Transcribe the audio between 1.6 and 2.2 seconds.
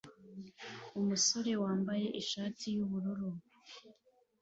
wambaye